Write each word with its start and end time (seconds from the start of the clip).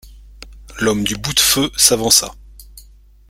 L'homme 0.79 1.03
du 1.03 1.13
boute-feu 1.15 1.69
s'avança. 1.77 2.33